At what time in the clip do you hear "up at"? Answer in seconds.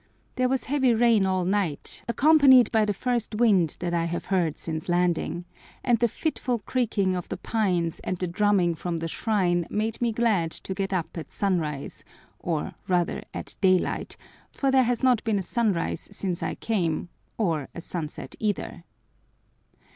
10.91-11.29